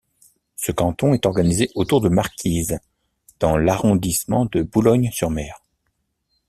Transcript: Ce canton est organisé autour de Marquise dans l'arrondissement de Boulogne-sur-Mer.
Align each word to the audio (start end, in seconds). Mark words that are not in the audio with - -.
Ce 0.55 0.71
canton 0.71 1.13
est 1.13 1.27
organisé 1.27 1.69
autour 1.75 2.01
de 2.01 2.09
Marquise 2.09 2.79
dans 3.39 3.55
l'arrondissement 3.55 4.45
de 4.47 4.63
Boulogne-sur-Mer. 4.63 5.61